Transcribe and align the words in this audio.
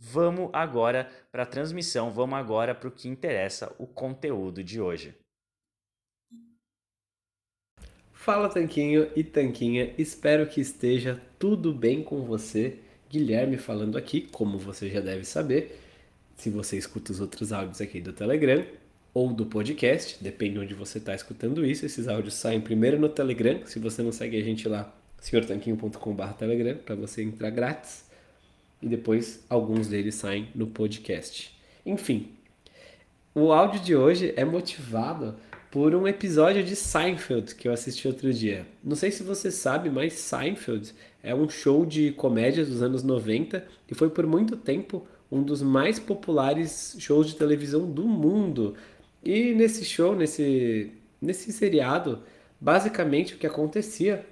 Vamos 0.00 0.50
agora 0.52 1.10
para 1.32 1.42
a 1.42 1.46
transmissão, 1.46 2.12
vamos 2.12 2.38
agora 2.38 2.72
para 2.72 2.88
o 2.88 2.92
que 2.92 3.08
interessa, 3.08 3.74
o 3.78 3.86
conteúdo 3.86 4.62
de 4.62 4.80
hoje. 4.80 5.12
Fala 8.12 8.48
Tanquinho 8.48 9.10
e 9.16 9.24
Tanquinha, 9.24 9.92
espero 9.98 10.46
que 10.46 10.60
esteja 10.60 11.20
tudo 11.36 11.72
bem 11.72 12.02
com 12.02 12.22
você. 12.22 12.78
Guilherme 13.10 13.56
falando 13.56 13.98
aqui, 13.98 14.20
como 14.20 14.56
você 14.56 14.88
já 14.88 15.00
deve 15.00 15.24
saber, 15.24 15.80
se 16.36 16.48
você 16.48 16.76
escuta 16.76 17.10
os 17.10 17.20
outros 17.20 17.52
áudios 17.52 17.80
aqui 17.80 18.00
do 18.00 18.12
Telegram 18.12 18.64
ou 19.12 19.32
do 19.32 19.46
podcast, 19.46 20.22
depende 20.22 20.54
de 20.54 20.60
onde 20.60 20.74
você 20.74 20.98
está 20.98 21.14
escutando 21.14 21.66
isso. 21.66 21.84
Esses 21.84 22.06
áudios 22.06 22.34
saem 22.34 22.60
primeiro 22.60 23.00
no 23.00 23.08
Telegram, 23.08 23.66
se 23.66 23.80
você 23.80 24.02
não 24.02 24.12
segue 24.12 24.38
a 24.38 24.44
gente 24.44 24.68
lá, 24.68 24.94
senhortanquinho.com.br/telegram, 25.18 26.76
para 26.78 26.94
você 26.94 27.22
entrar 27.22 27.50
grátis 27.50 28.07
e 28.82 28.88
depois 28.88 29.44
alguns 29.48 29.88
deles 29.88 30.14
saem 30.14 30.48
no 30.54 30.66
podcast. 30.66 31.56
Enfim, 31.84 32.30
o 33.34 33.52
áudio 33.52 33.80
de 33.80 33.94
hoje 33.94 34.32
é 34.36 34.44
motivado 34.44 35.36
por 35.70 35.94
um 35.94 36.08
episódio 36.08 36.64
de 36.64 36.74
Seinfeld 36.74 37.54
que 37.54 37.68
eu 37.68 37.72
assisti 37.72 38.08
outro 38.08 38.32
dia. 38.32 38.66
Não 38.82 38.96
sei 38.96 39.10
se 39.10 39.22
você 39.22 39.50
sabe, 39.50 39.90
mas 39.90 40.14
Seinfeld 40.14 40.94
é 41.22 41.34
um 41.34 41.48
show 41.48 41.84
de 41.84 42.12
comédia 42.12 42.64
dos 42.64 42.82
anos 42.82 43.02
90 43.02 43.66
e 43.90 43.94
foi 43.94 44.08
por 44.08 44.26
muito 44.26 44.56
tempo 44.56 45.06
um 45.30 45.42
dos 45.42 45.60
mais 45.62 45.98
populares 45.98 46.96
shows 46.98 47.26
de 47.26 47.36
televisão 47.36 47.84
do 47.90 48.04
mundo. 48.04 48.74
E 49.22 49.52
nesse 49.54 49.84
show, 49.84 50.16
nesse, 50.16 50.92
nesse 51.20 51.52
seriado, 51.52 52.22
basicamente 52.60 53.34
o 53.34 53.38
que 53.38 53.46
acontecia 53.46 54.24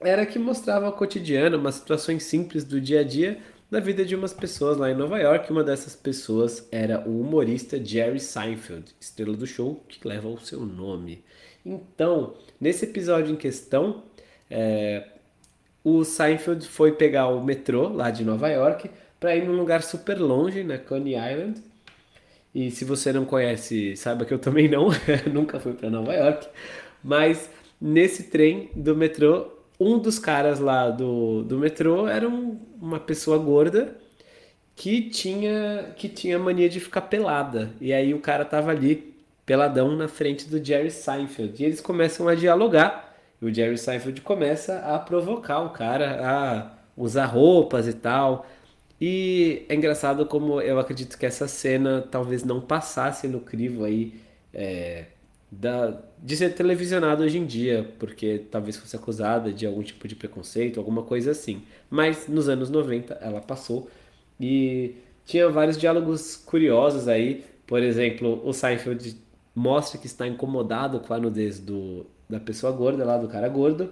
era 0.00 0.26
que 0.26 0.38
mostrava 0.38 0.88
o 0.88 0.92
cotidiano, 0.92 1.58
umas 1.58 1.76
situações 1.76 2.24
simples 2.24 2.64
do 2.64 2.80
dia 2.80 3.00
a 3.00 3.04
dia, 3.04 3.38
na 3.72 3.80
vida 3.80 4.04
de 4.04 4.14
umas 4.14 4.34
pessoas 4.34 4.76
lá 4.76 4.90
em 4.90 4.94
Nova 4.94 5.18
York. 5.18 5.50
Uma 5.50 5.64
dessas 5.64 5.96
pessoas 5.96 6.68
era 6.70 7.08
o 7.08 7.22
humorista 7.22 7.82
Jerry 7.82 8.20
Seinfeld, 8.20 8.94
estrela 9.00 9.34
do 9.34 9.46
show 9.46 9.82
que 9.88 10.06
leva 10.06 10.28
o 10.28 10.38
seu 10.38 10.60
nome. 10.60 11.24
Então, 11.64 12.34
nesse 12.60 12.84
episódio 12.84 13.32
em 13.32 13.36
questão, 13.36 14.02
é, 14.50 15.08
o 15.82 16.04
Seinfeld 16.04 16.68
foi 16.68 16.92
pegar 16.92 17.28
o 17.28 17.42
metrô 17.42 17.88
lá 17.88 18.10
de 18.10 18.22
Nova 18.26 18.50
York 18.50 18.90
para 19.18 19.34
ir 19.36 19.46
num 19.46 19.56
lugar 19.56 19.82
super 19.82 20.20
longe, 20.20 20.62
na 20.62 20.76
Coney 20.76 21.14
Island. 21.14 21.62
E 22.54 22.70
se 22.70 22.84
você 22.84 23.10
não 23.10 23.24
conhece, 23.24 23.96
saiba 23.96 24.26
que 24.26 24.34
eu 24.34 24.38
também 24.38 24.68
não, 24.68 24.88
nunca 25.32 25.58
fui 25.58 25.72
para 25.72 25.88
Nova 25.88 26.12
York. 26.12 26.46
Mas 27.02 27.48
nesse 27.80 28.24
trem 28.24 28.68
do 28.76 28.94
metrô, 28.94 29.50
um 29.86 29.98
dos 29.98 30.18
caras 30.18 30.58
lá 30.58 30.90
do, 30.90 31.42
do 31.42 31.58
metrô 31.58 32.06
era 32.06 32.28
um, 32.28 32.58
uma 32.80 33.00
pessoa 33.00 33.38
gorda 33.38 33.96
que 34.74 35.02
tinha 35.10 35.92
que 35.96 36.08
tinha 36.08 36.38
mania 36.38 36.68
de 36.68 36.80
ficar 36.80 37.02
pelada. 37.02 37.70
E 37.80 37.92
aí 37.92 38.14
o 38.14 38.20
cara 38.20 38.44
tava 38.44 38.70
ali 38.70 39.14
peladão 39.46 39.96
na 39.96 40.08
frente 40.08 40.48
do 40.48 40.64
Jerry 40.64 40.90
Seinfeld. 40.90 41.62
E 41.62 41.66
eles 41.66 41.80
começam 41.80 42.28
a 42.28 42.34
dialogar. 42.34 43.14
E 43.40 43.44
o 43.46 43.54
Jerry 43.54 43.78
Seinfeld 43.78 44.20
começa 44.22 44.78
a 44.80 44.98
provocar 44.98 45.60
o 45.60 45.70
cara 45.70 46.20
a 46.22 46.70
usar 46.96 47.26
roupas 47.26 47.88
e 47.88 47.92
tal. 47.92 48.46
E 49.00 49.66
é 49.68 49.74
engraçado 49.74 50.26
como 50.26 50.60
eu 50.60 50.78
acredito 50.78 51.18
que 51.18 51.26
essa 51.26 51.48
cena 51.48 52.06
talvez 52.10 52.44
não 52.44 52.60
passasse 52.60 53.26
no 53.26 53.40
crivo 53.40 53.84
aí 53.84 54.14
é, 54.54 55.06
da, 55.52 56.02
de 56.18 56.34
ser 56.34 56.54
televisionado 56.54 57.22
hoje 57.22 57.36
em 57.36 57.44
dia, 57.44 57.92
porque 57.98 58.46
talvez 58.50 58.78
fosse 58.78 58.96
acusada 58.96 59.52
de 59.52 59.66
algum 59.66 59.82
tipo 59.82 60.08
de 60.08 60.16
preconceito, 60.16 60.80
alguma 60.80 61.02
coisa 61.02 61.32
assim. 61.32 61.62
Mas 61.90 62.26
nos 62.26 62.48
anos 62.48 62.70
90 62.70 63.14
ela 63.20 63.40
passou 63.42 63.90
e 64.40 64.94
tinha 65.26 65.50
vários 65.50 65.76
diálogos 65.76 66.36
curiosos 66.36 67.06
aí. 67.06 67.44
Por 67.66 67.82
exemplo, 67.82 68.40
o 68.42 68.52
Seinfeld 68.54 69.14
mostra 69.54 70.00
que 70.00 70.06
está 70.06 70.26
incomodado 70.26 71.00
com 71.00 71.12
a 71.12 71.18
nudez 71.18 71.60
do, 71.60 72.06
da 72.28 72.40
pessoa 72.40 72.72
gorda, 72.72 73.04
lá 73.04 73.18
do 73.18 73.28
cara 73.28 73.48
gordo, 73.48 73.90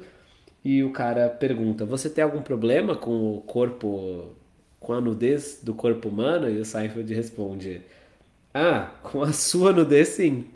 e 0.65 0.83
o 0.83 0.93
cara 0.93 1.29
pergunta: 1.29 1.85
Você 1.85 2.09
tem 2.09 2.25
algum 2.25 2.43
problema 2.43 2.97
com 2.97 3.37
o 3.37 3.43
corpo, 3.43 4.35
com 4.81 4.95
a 4.95 5.01
nudez 5.01 5.61
do 5.63 5.75
corpo 5.75 6.09
humano? 6.09 6.49
E 6.49 6.59
o 6.59 6.65
Seinfeld 6.65 7.13
responde: 7.15 7.83
Ah, 8.55 8.95
com 9.03 9.23
a 9.23 9.33
sua 9.33 9.73
nudez 9.73 10.09
sim 10.09 10.47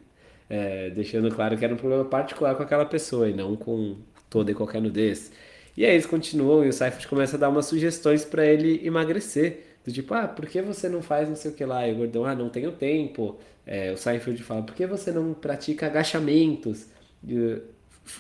é, 0.49 0.91
deixando 0.91 1.31
claro 1.35 1.57
que 1.57 1.65
era 1.65 1.75
um 1.75 1.77
problema 1.77 2.05
particular 2.05 2.55
com 2.55 2.63
aquela 2.63 2.85
pessoa 2.85 3.29
e 3.29 3.35
não 3.35 3.57
com 3.57 3.97
toda 4.31 4.51
e 4.51 4.55
qualquer 4.55 4.81
nudez. 4.81 5.33
E 5.77 5.85
aí 5.85 5.93
eles 5.93 6.07
continuam 6.07 6.65
e 6.65 6.69
o 6.69 6.73
Seifert 6.73 7.09
começa 7.09 7.37
a 7.37 7.41
dar 7.41 7.49
umas 7.49 7.67
sugestões 7.67 8.25
para 8.25 8.45
ele 8.47 8.87
emagrecer. 8.87 9.65
Do 9.85 9.93
tipo, 9.93 10.15
ah, 10.15 10.27
por 10.29 10.47
que 10.47 10.63
você 10.63 10.89
não 10.89 11.03
faz 11.03 11.29
não 11.29 11.37
sei 11.37 11.51
o 11.51 11.55
que 11.55 11.65
lá? 11.65 11.87
E 11.87 11.93
o 11.93 11.97
gordão, 11.97 12.25
ah, 12.25 12.35
não 12.35 12.49
tenho 12.49 12.73
tempo. 12.73 13.39
É, 13.67 13.93
o 13.93 13.97
Seinfeld 13.97 14.43
fala, 14.43 14.63
por 14.63 14.75
que 14.75 14.87
você 14.87 15.13
não 15.13 15.35
pratica 15.35 15.87
agachamentos? 15.87 16.87
E, 17.27 17.61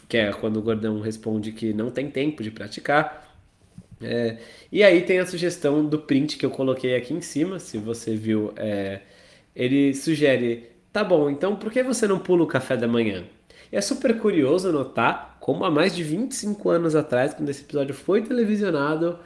que 0.08 0.16
é 0.16 0.32
quando 0.32 0.58
o 0.58 0.62
gordão 0.62 1.00
responde 1.00 1.52
que 1.52 1.72
não 1.72 1.90
tem 1.90 2.10
tempo 2.10 2.42
de 2.42 2.50
praticar. 2.50 3.24
É, 4.02 4.38
e 4.70 4.82
aí 4.82 5.02
tem 5.02 5.18
a 5.18 5.26
sugestão 5.26 5.84
do 5.86 5.98
print 6.00 6.36
que 6.36 6.44
eu 6.44 6.50
coloquei 6.50 6.96
aqui 6.96 7.14
em 7.14 7.20
cima, 7.20 7.58
se 7.58 7.78
você 7.78 8.16
viu. 8.16 8.52
É, 8.56 9.00
ele 9.54 9.94
sugere 9.94 10.70
Tá 10.94 11.02
bom, 11.02 11.28
então 11.28 11.56
por 11.56 11.72
que 11.72 11.82
você 11.82 12.06
não 12.06 12.20
pula 12.20 12.44
o 12.44 12.46
café 12.46 12.76
da 12.76 12.86
manhã? 12.86 13.24
E 13.72 13.76
é 13.76 13.80
super 13.80 14.16
curioso 14.16 14.70
notar 14.70 15.36
como 15.40 15.64
há 15.64 15.70
mais 15.70 15.92
de 15.92 16.04
25 16.04 16.70
anos 16.70 16.94
atrás, 16.94 17.34
quando 17.34 17.48
esse 17.48 17.62
episódio 17.62 17.92
foi 17.92 18.22
televisionado, 18.22 19.18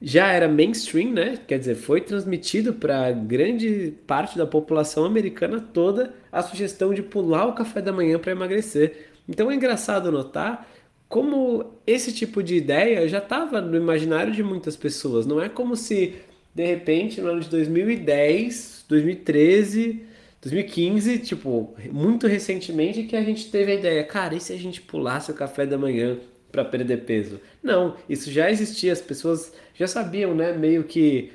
já 0.00 0.30
era 0.30 0.46
mainstream, 0.46 1.10
né? 1.10 1.36
Quer 1.48 1.58
dizer, 1.58 1.74
foi 1.74 2.00
transmitido 2.00 2.74
para 2.74 3.10
grande 3.10 3.92
parte 4.06 4.38
da 4.38 4.46
população 4.46 5.04
americana 5.04 5.58
toda 5.58 6.14
a 6.30 6.40
sugestão 6.42 6.94
de 6.94 7.02
pular 7.02 7.46
o 7.48 7.54
café 7.54 7.82
da 7.82 7.92
manhã 7.92 8.20
para 8.20 8.30
emagrecer. 8.30 9.08
Então 9.28 9.50
é 9.50 9.56
engraçado 9.56 10.12
notar 10.12 10.64
como 11.08 11.72
esse 11.84 12.12
tipo 12.12 12.40
de 12.40 12.54
ideia 12.54 13.08
já 13.08 13.18
estava 13.18 13.60
no 13.60 13.76
imaginário 13.76 14.32
de 14.32 14.44
muitas 14.44 14.76
pessoas. 14.76 15.26
Não 15.26 15.42
é 15.42 15.48
como 15.48 15.74
se 15.74 16.14
de 16.54 16.64
repente, 16.64 17.20
no 17.20 17.30
ano 17.30 17.40
de 17.40 17.50
2010, 17.50 18.84
2013, 18.88 20.06
2015, 20.46 21.18
tipo, 21.18 21.74
muito 21.90 22.26
recentemente 22.28 23.02
que 23.02 23.16
a 23.16 23.22
gente 23.22 23.50
teve 23.50 23.72
a 23.72 23.74
ideia, 23.74 24.04
cara, 24.04 24.34
e 24.34 24.40
se 24.40 24.52
a 24.52 24.56
gente 24.56 24.80
pulasse 24.80 25.30
o 25.30 25.34
café 25.34 25.66
da 25.66 25.76
manhã 25.76 26.18
para 26.52 26.64
perder 26.64 26.98
peso? 27.04 27.40
Não, 27.62 27.96
isso 28.08 28.30
já 28.30 28.48
existia, 28.48 28.92
as 28.92 29.00
pessoas 29.00 29.52
já 29.74 29.88
sabiam, 29.88 30.34
né, 30.34 30.52
meio 30.52 30.84
que 30.84 31.32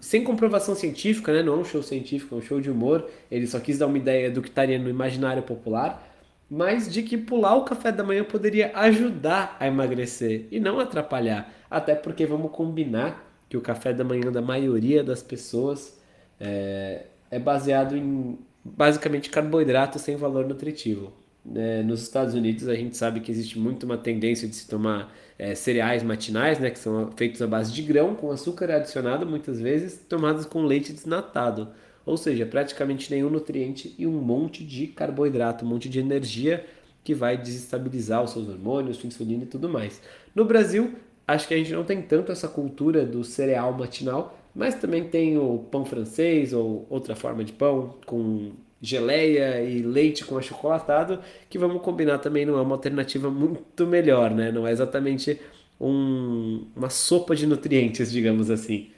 sem 0.00 0.24
comprovação 0.24 0.74
científica, 0.74 1.32
né, 1.32 1.42
não 1.42 1.54
é 1.54 1.56
um 1.58 1.64
show 1.64 1.82
científico, 1.82 2.34
é 2.34 2.38
um 2.38 2.42
show 2.42 2.60
de 2.60 2.70
humor, 2.70 3.08
ele 3.30 3.46
só 3.46 3.60
quis 3.60 3.78
dar 3.78 3.86
uma 3.86 3.98
ideia 3.98 4.30
do 4.30 4.40
que 4.40 4.48
estaria 4.48 4.78
no 4.78 4.88
imaginário 4.88 5.42
popular, 5.42 6.08
mas 6.48 6.90
de 6.90 7.02
que 7.02 7.18
pular 7.18 7.56
o 7.56 7.64
café 7.64 7.92
da 7.92 8.02
manhã 8.02 8.24
poderia 8.24 8.72
ajudar 8.74 9.56
a 9.60 9.66
emagrecer 9.66 10.46
e 10.50 10.58
não 10.58 10.80
atrapalhar. 10.80 11.52
Até 11.70 11.94
porque 11.94 12.26
vamos 12.26 12.50
combinar 12.50 13.26
que 13.48 13.56
o 13.56 13.60
café 13.60 13.92
da 13.92 14.04
manhã 14.04 14.30
da 14.30 14.42
maioria 14.42 15.02
das 15.02 15.22
pessoas 15.22 15.98
é, 16.38 17.06
é 17.32 17.38
baseado 17.38 17.96
em 17.96 18.38
basicamente 18.62 19.30
carboidrato 19.30 19.98
sem 19.98 20.14
valor 20.16 20.46
nutritivo. 20.46 21.12
É, 21.56 21.82
nos 21.82 22.02
Estados 22.02 22.34
Unidos 22.34 22.68
a 22.68 22.74
gente 22.76 22.96
sabe 22.96 23.18
que 23.20 23.32
existe 23.32 23.58
muito 23.58 23.84
uma 23.84 23.96
tendência 23.96 24.46
de 24.46 24.54
se 24.54 24.68
tomar 24.68 25.12
é, 25.38 25.54
cereais 25.54 26.02
matinais, 26.02 26.60
né, 26.60 26.70
que 26.70 26.78
são 26.78 27.10
feitos 27.16 27.40
à 27.42 27.46
base 27.46 27.72
de 27.72 27.82
grão, 27.82 28.14
com 28.14 28.30
açúcar 28.30 28.70
adicionado 28.70 29.26
muitas 29.26 29.58
vezes, 29.58 29.98
tomados 30.08 30.44
com 30.44 30.62
leite 30.62 30.92
desnatado. 30.92 31.68
Ou 32.04 32.16
seja, 32.16 32.44
praticamente 32.44 33.10
nenhum 33.10 33.30
nutriente 33.30 33.94
e 33.98 34.06
um 34.06 34.20
monte 34.20 34.62
de 34.62 34.86
carboidrato, 34.88 35.64
um 35.64 35.68
monte 35.68 35.88
de 35.88 35.98
energia 35.98 36.64
que 37.02 37.14
vai 37.14 37.36
desestabilizar 37.36 38.22
os 38.22 38.32
seus 38.32 38.48
hormônios, 38.48 38.98
sua 38.98 39.08
insulina 39.08 39.44
e 39.44 39.46
tudo 39.46 39.68
mais. 39.68 40.00
No 40.34 40.44
Brasil, 40.44 40.94
acho 41.26 41.48
que 41.48 41.54
a 41.54 41.56
gente 41.56 41.72
não 41.72 41.82
tem 41.82 42.02
tanto 42.02 42.30
essa 42.30 42.46
cultura 42.46 43.06
do 43.06 43.24
cereal 43.24 43.72
matinal, 43.72 44.38
mas 44.54 44.74
também 44.74 45.04
tem 45.04 45.38
o 45.38 45.58
pão 45.70 45.84
francês 45.84 46.52
ou 46.52 46.86
outra 46.90 47.16
forma 47.16 47.42
de 47.44 47.52
pão 47.52 47.96
com 48.06 48.52
geleia 48.80 49.62
e 49.62 49.80
leite 49.80 50.24
com 50.24 50.36
achocolatado, 50.36 51.20
que 51.48 51.56
vamos 51.56 51.80
combinar 51.82 52.18
também 52.18 52.44
não 52.44 52.58
é 52.58 52.62
uma 52.62 52.74
alternativa 52.74 53.30
muito 53.30 53.86
melhor, 53.86 54.30
né? 54.30 54.50
Não 54.50 54.66
é 54.66 54.72
exatamente 54.72 55.40
um, 55.80 56.66
uma 56.74 56.90
sopa 56.90 57.36
de 57.36 57.46
nutrientes, 57.46 58.10
digamos 58.10 58.50
assim. 58.50 58.90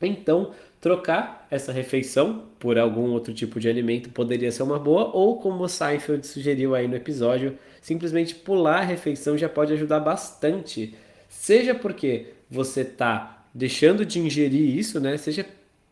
Então, 0.00 0.52
trocar 0.80 1.46
essa 1.50 1.72
refeição 1.72 2.44
por 2.58 2.78
algum 2.78 3.10
outro 3.10 3.32
tipo 3.32 3.60
de 3.60 3.68
alimento 3.68 4.10
poderia 4.10 4.50
ser 4.50 4.62
uma 4.62 4.78
boa, 4.78 5.10
ou 5.14 5.38
como 5.38 5.62
o 5.62 5.68
Seinfeld 5.68 6.26
sugeriu 6.26 6.74
aí 6.74 6.88
no 6.88 6.96
episódio, 6.96 7.56
simplesmente 7.80 8.34
pular 8.34 8.78
a 8.78 8.84
refeição 8.84 9.36
já 9.38 9.48
pode 9.48 9.72
ajudar 9.74 10.00
bastante. 10.00 10.94
Seja 11.28 11.74
porque 11.74 12.28
você 12.50 12.80
está 12.80 13.41
deixando 13.54 14.04
de 14.04 14.18
ingerir 14.18 14.76
isso, 14.76 15.00
né? 15.00 15.16
Seja 15.16 15.46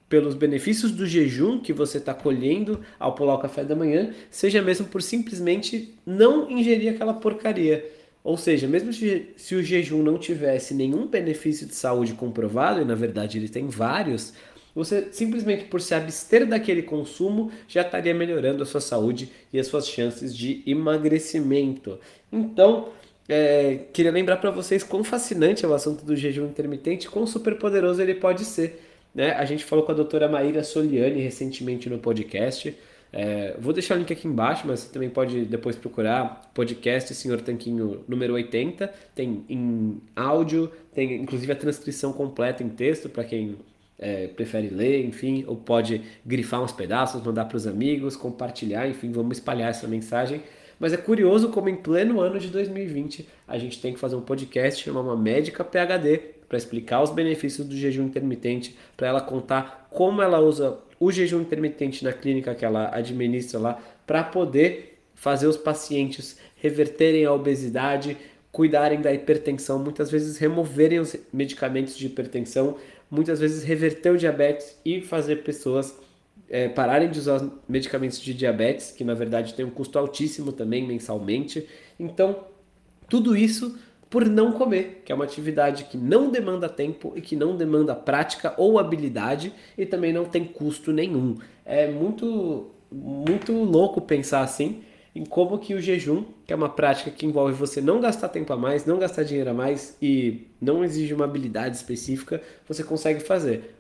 pelos 0.09 0.35
benefícios 0.35 0.91
do 0.91 1.07
jejum 1.07 1.61
que 1.61 1.73
você 1.73 1.99
está 1.99 2.13
colhendo 2.13 2.81
ao 2.99 3.15
pular 3.15 3.37
o 3.37 3.39
café 3.39 3.63
da 3.63 3.77
manhã, 3.77 4.13
seja 4.29 4.61
mesmo 4.61 4.87
por 4.87 5.03
simplesmente 5.03 5.95
não 6.05 6.51
ingerir 6.51 6.93
aquela 6.93 7.15
porcaria. 7.15 7.89
Ou 8.23 8.37
seja, 8.37 8.67
mesmo 8.67 8.93
se 8.93 9.55
o 9.55 9.63
jejum 9.63 10.03
não 10.03 10.19
tivesse 10.19 10.75
nenhum 10.75 11.07
benefício 11.07 11.67
de 11.67 11.75
saúde 11.75 12.13
comprovado, 12.15 12.83
e 12.83 12.85
na 12.85 12.95
verdade 12.95 13.39
ele 13.39 13.49
tem 13.49 13.69
vários, 13.69 14.35
você 14.75 15.09
simplesmente 15.13 15.65
por 15.65 15.81
se 15.81 15.95
abster 15.95 16.47
daquele 16.47 16.83
consumo 16.83 17.51
já 17.67 17.83
estaria 17.83 18.15
melhorando 18.15 18.63
a 18.63 18.67
sua 18.67 18.81
saúde 18.81 19.31
e 19.53 19.59
as 19.59 19.69
suas 19.69 19.89
chances 19.89 20.37
de 20.37 20.63
emagrecimento. 20.67 21.99
Então, 22.33 22.89
é, 23.31 23.87
queria 23.93 24.11
lembrar 24.11 24.39
para 24.39 24.51
vocês 24.51 24.83
quão 24.83 25.05
fascinante 25.05 25.65
é 25.65 25.69
o 25.69 25.73
assunto 25.73 26.05
do 26.05 26.17
jejum 26.17 26.47
intermitente, 26.47 27.09
quão 27.09 27.27
super 27.29 27.57
poderoso 27.57 28.03
ele 28.03 28.15
pode 28.15 28.45
ser. 28.45 28.83
Né? 29.15 29.31
A 29.33 29.45
gente 29.45 29.65
falou 29.65 29.85
com 29.85 29.93
a 29.93 29.95
doutora 29.95 30.29
Maíra 30.29 30.65
Soliani 30.65 31.21
recentemente 31.21 31.89
no 31.89 31.99
podcast. 31.99 32.77
É, 33.13 33.55
vou 33.59 33.73
deixar 33.73 33.95
o 33.95 33.99
link 33.99 34.13
aqui 34.13 34.27
embaixo, 34.27 34.67
mas 34.67 34.81
você 34.81 34.93
também 34.93 35.09
pode 35.09 35.45
depois 35.45 35.77
procurar 35.77 36.51
podcast 36.53 37.15
Senhor 37.15 37.41
Tanquinho 37.41 38.05
número 38.09 38.35
80. 38.35 38.93
Tem 39.15 39.45
em 39.49 40.01
áudio, 40.17 40.69
tem 40.93 41.15
inclusive 41.15 41.53
a 41.53 41.57
transcrição 41.57 42.13
completa 42.13 42.65
em 42.65 42.69
texto 42.69 43.09
para 43.09 43.23
quem 43.23 43.59
é, 43.97 44.27
prefere 44.27 44.71
ler, 44.71 45.05
enfim, 45.05 45.45
ou 45.47 45.55
pode 45.55 46.03
grifar 46.27 46.63
uns 46.63 46.73
pedaços, 46.73 47.23
mandar 47.23 47.45
para 47.45 47.57
os 47.57 47.67
amigos, 47.67 48.17
compartilhar, 48.17 48.89
enfim, 48.89 49.13
vamos 49.13 49.39
espalhar 49.39 49.71
essa 49.71 49.87
mensagem. 49.87 50.43
Mas 50.81 50.95
é 50.95 50.97
curioso 50.97 51.51
como 51.51 51.69
em 51.69 51.77
pleno 51.77 52.23
ano 52.23 52.39
de 52.39 52.49
2020 52.49 53.29
a 53.47 53.59
gente 53.59 53.81
tem 53.83 53.93
que 53.93 54.01
fazer 54.01 54.17
um 54.17 54.23
podcast 54.23 54.83
chamar 54.83 55.03
uma 55.03 55.17
médica 55.17 55.63
PhD 55.63 56.19
para 56.49 56.57
explicar 56.57 57.03
os 57.03 57.11
benefícios 57.11 57.69
do 57.69 57.77
jejum 57.77 58.05
intermitente, 58.05 58.75
para 58.97 59.07
ela 59.07 59.21
contar 59.21 59.87
como 59.91 60.23
ela 60.23 60.41
usa 60.41 60.79
o 60.99 61.13
jejum 61.13 61.43
intermitente 61.43 62.03
na 62.03 62.13
clínica 62.13 62.55
que 62.55 62.65
ela 62.65 62.91
administra 62.93 63.61
lá, 63.61 63.81
para 64.07 64.25
poder 64.25 64.99
fazer 65.15 65.47
os 65.47 65.57
pacientes 65.57 66.39
reverterem 66.57 67.27
a 67.27 67.33
obesidade, 67.33 68.17
cuidarem 68.51 69.01
da 69.01 69.13
hipertensão, 69.13 69.79
muitas 69.79 70.11
vezes 70.11 70.39
removerem 70.39 70.99
os 70.99 71.15
medicamentos 71.33 71.97
de 71.97 72.07
hipertensão, 72.07 72.79
muitas 73.11 73.39
vezes 73.39 73.63
reverter 73.63 74.11
o 74.11 74.19
diabetes 74.19 74.77
e 74.85 75.03
fazer 75.03 75.37
pessoas 75.45 75.95
é, 76.51 76.69
pararem 76.69 77.09
de 77.09 77.19
usar 77.19 77.41
medicamentos 77.69 78.21
de 78.21 78.35
diabetes, 78.35 78.91
que 78.91 79.05
na 79.05 79.15
verdade 79.15 79.55
tem 79.55 79.65
um 79.65 79.71
custo 79.71 79.99
altíssimo 79.99 80.53
também 80.53 80.87
mensalmente. 80.87 81.67
Então, 81.99 82.45
tudo 83.09 83.37
isso 83.37 83.79
por 84.11 84.27
não 84.27 84.51
comer, 84.51 85.03
que 85.05 85.13
é 85.13 85.15
uma 85.15 85.25
atividade 85.25 85.85
que 85.85 85.97
não 85.97 86.31
demanda 86.31 86.69
tempo 86.69 87.13
e 87.15 87.21
que 87.21 87.37
não 87.37 87.57
demanda 87.57 87.95
prática 87.95 88.53
ou 88.59 88.77
habilidade 88.77 89.53
e 89.79 89.87
também 89.87 90.13
não 90.13 90.25
tem 90.25 90.45
custo 90.45 90.93
nenhum. 90.93 91.37
É 91.65 91.89
muito 91.89 92.73
muito 92.93 93.53
louco 93.53 94.01
pensar 94.01 94.41
assim 94.41 94.83
em 95.15 95.25
como 95.25 95.59
que 95.59 95.75
o 95.75 95.81
jejum, 95.81 96.25
que 96.45 96.53
é 96.53 96.57
uma 96.57 96.69
prática 96.69 97.11
que 97.11 97.27
envolve 97.27 97.53
você 97.53 97.81
não 97.81 98.01
gastar 98.01 98.29
tempo 98.29 98.53
a 98.53 98.57
mais, 98.57 98.85
não 98.85 98.99
gastar 98.99 99.23
dinheiro 99.23 99.51
a 99.51 99.55
mais 99.55 99.97
e 100.03 100.49
não 100.61 100.85
exige 100.85 101.15
uma 101.15 101.25
habilidade 101.25 101.77
específica, 101.77 102.43
você 102.67 102.83
consegue 102.83 103.21
fazer 103.21 103.77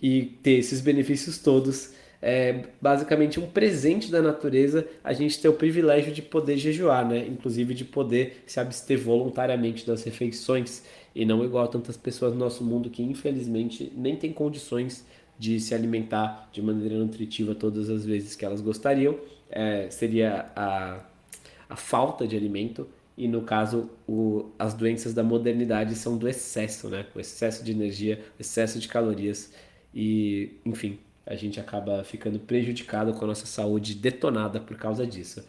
e 0.00 0.22
ter 0.42 0.52
esses 0.52 0.80
benefícios 0.80 1.38
todos. 1.38 1.92
É 2.24 2.66
basicamente 2.80 3.40
um 3.40 3.46
presente 3.50 4.10
da 4.10 4.22
natureza 4.22 4.86
a 5.02 5.12
gente 5.12 5.40
ter 5.40 5.48
o 5.48 5.54
privilégio 5.54 6.12
de 6.12 6.22
poder 6.22 6.56
jejuar, 6.56 7.06
né? 7.06 7.26
Inclusive 7.26 7.74
de 7.74 7.84
poder 7.84 8.44
se 8.46 8.60
abster 8.60 8.96
voluntariamente 8.98 9.84
das 9.84 10.04
refeições 10.04 10.84
e 11.14 11.26
não 11.26 11.44
igual 11.44 11.64
a 11.64 11.68
tantas 11.68 11.96
pessoas 11.96 12.32
no 12.32 12.38
nosso 12.38 12.62
mundo 12.62 12.88
que 12.88 13.02
infelizmente 13.02 13.92
nem 13.96 14.14
tem 14.16 14.32
condições 14.32 15.04
de 15.36 15.58
se 15.58 15.74
alimentar 15.74 16.48
de 16.52 16.62
maneira 16.62 16.96
nutritiva 16.96 17.54
todas 17.54 17.90
as 17.90 18.04
vezes 18.04 18.36
que 18.36 18.44
elas 18.44 18.60
gostariam 18.60 19.18
é, 19.52 19.90
seria 19.90 20.46
a, 20.56 21.00
a 21.68 21.76
falta 21.76 22.26
de 22.26 22.36
alimento 22.36 22.88
e 23.16 23.28
no 23.28 23.42
caso 23.42 23.90
o, 24.08 24.50
as 24.58 24.72
doenças 24.72 25.12
da 25.12 25.22
modernidade 25.22 25.94
são 25.94 26.16
do 26.16 26.26
excesso, 26.26 26.88
né? 26.88 27.06
O 27.14 27.20
excesso 27.20 27.62
de 27.62 27.70
energia, 27.70 28.24
excesso 28.40 28.78
de 28.78 28.88
calorias 28.88 29.52
e, 29.94 30.56
enfim, 30.64 30.98
a 31.26 31.34
gente 31.34 31.60
acaba 31.60 32.02
ficando 32.04 32.38
prejudicado 32.38 33.12
com 33.14 33.24
a 33.24 33.28
nossa 33.28 33.46
saúde 33.46 33.94
detonada 33.94 34.60
por 34.60 34.76
causa 34.76 35.06
disso. 35.06 35.44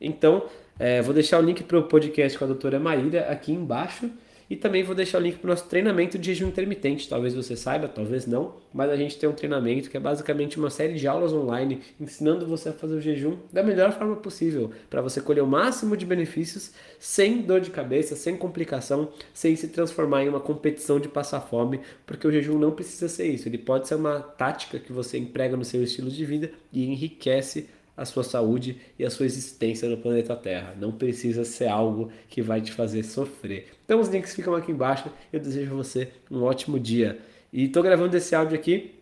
Então, 0.00 0.46
é, 0.78 1.00
vou 1.00 1.14
deixar 1.14 1.38
o 1.38 1.42
link 1.42 1.62
para 1.62 1.78
o 1.78 1.84
podcast 1.84 2.36
com 2.36 2.44
a 2.44 2.48
doutora 2.48 2.80
Maíra 2.80 3.30
aqui 3.30 3.52
embaixo. 3.52 4.10
E 4.52 4.56
também 4.56 4.82
vou 4.82 4.94
deixar 4.94 5.16
o 5.16 5.22
link 5.22 5.38
para 5.38 5.46
o 5.46 5.50
nosso 5.50 5.66
treinamento 5.66 6.18
de 6.18 6.26
jejum 6.26 6.48
intermitente. 6.48 7.08
Talvez 7.08 7.32
você 7.32 7.56
saiba, 7.56 7.88
talvez 7.88 8.26
não, 8.26 8.56
mas 8.70 8.90
a 8.90 8.96
gente 8.96 9.16
tem 9.16 9.26
um 9.26 9.32
treinamento 9.32 9.88
que 9.88 9.96
é 9.96 10.00
basicamente 10.00 10.58
uma 10.58 10.68
série 10.68 10.92
de 10.92 11.08
aulas 11.08 11.32
online 11.32 11.80
ensinando 11.98 12.46
você 12.46 12.68
a 12.68 12.72
fazer 12.74 12.96
o 12.96 13.00
jejum 13.00 13.38
da 13.50 13.62
melhor 13.62 13.92
forma 13.92 14.14
possível, 14.14 14.70
para 14.90 15.00
você 15.00 15.22
colher 15.22 15.42
o 15.42 15.46
máximo 15.46 15.96
de 15.96 16.04
benefícios 16.04 16.72
sem 17.00 17.40
dor 17.40 17.62
de 17.62 17.70
cabeça, 17.70 18.14
sem 18.14 18.36
complicação, 18.36 19.08
sem 19.32 19.56
se 19.56 19.68
transformar 19.68 20.22
em 20.22 20.28
uma 20.28 20.38
competição 20.38 21.00
de 21.00 21.08
passar 21.08 21.40
fome, 21.40 21.80
porque 22.06 22.28
o 22.28 22.30
jejum 22.30 22.58
não 22.58 22.72
precisa 22.72 23.08
ser 23.08 23.28
isso. 23.28 23.48
Ele 23.48 23.56
pode 23.56 23.88
ser 23.88 23.94
uma 23.94 24.20
tática 24.20 24.78
que 24.78 24.92
você 24.92 25.16
emprega 25.16 25.56
no 25.56 25.64
seu 25.64 25.82
estilo 25.82 26.10
de 26.10 26.26
vida 26.26 26.50
e 26.70 26.84
enriquece 26.84 27.70
a 27.96 28.04
sua 28.04 28.24
saúde 28.24 28.78
e 28.98 29.04
a 29.04 29.10
sua 29.10 29.26
existência 29.26 29.88
no 29.88 29.96
planeta 29.96 30.34
Terra. 30.34 30.74
Não 30.78 30.92
precisa 30.92 31.44
ser 31.44 31.68
algo 31.68 32.10
que 32.28 32.40
vai 32.40 32.60
te 32.60 32.72
fazer 32.72 33.02
sofrer. 33.02 33.66
Então 33.84 34.00
os 34.00 34.08
links 34.08 34.34
ficam 34.34 34.54
aqui 34.54 34.72
embaixo. 34.72 35.10
Eu 35.32 35.40
desejo 35.40 35.72
a 35.72 35.76
você 35.76 36.08
um 36.30 36.42
ótimo 36.42 36.78
dia. 36.78 37.18
E 37.52 37.64
estou 37.64 37.82
gravando 37.82 38.16
esse 38.16 38.34
áudio 38.34 38.56
aqui. 38.56 38.94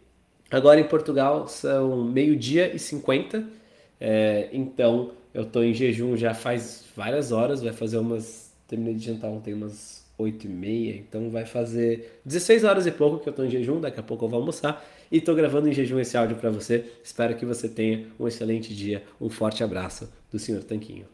Agora 0.50 0.80
em 0.80 0.85
Portugal 0.85 1.47
são 1.47 2.04
meio-dia 2.04 2.75
e 2.75 2.78
50. 2.78 3.44
É, 4.00 4.49
então 4.52 5.12
eu 5.32 5.42
estou 5.42 5.62
em 5.62 5.73
jejum 5.73 6.16
já 6.16 6.35
faz 6.35 6.85
várias 6.97 7.30
horas. 7.30 7.62
Vai 7.62 7.73
fazer 7.73 7.99
umas. 7.99 8.50
Terminei 8.66 8.94
de 8.94 9.04
jantar 9.04 9.28
ontem 9.28 9.54
umas 9.54 10.04
8 10.18 10.47
e 10.47 10.49
meia. 10.49 10.97
Então 10.97 11.30
vai 11.30 11.47
fazer 11.47 12.20
16 12.25 12.64
horas 12.64 12.87
e 12.87 12.90
pouco 12.90 13.20
que 13.20 13.28
eu 13.28 13.32
estou 13.32 13.44
em 13.47 13.50
jejum. 13.50 13.80
Daqui 13.80 14.00
a 14.00 14.02
pouco 14.02 14.25
eu 14.25 14.28
vou 14.28 14.40
almoçar 14.40 14.85
e 15.11 15.19
estou 15.19 15.35
gravando 15.35 15.69
em 15.69 15.73
jejum 15.73 15.99
esse 15.99 16.17
áudio 16.17 16.37
para 16.37 16.50
você. 16.50 16.93
Espero 17.02 17.37
que 17.37 17.45
você 17.45 17.69
tenha 17.69 18.07
um 18.19 18.29
excelente 18.29 18.75
dia. 18.75 19.05
Um 19.21 19.29
forte 19.29 19.64
abraço 19.64 20.11
do 20.31 20.38
Sr. 20.38 20.62
Tanquinho. 20.62 21.07